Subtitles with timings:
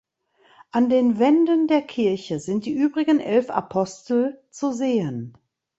[0.71, 5.37] An den Wänden der Kirche sind die übrigen elf Apostel zu sehen.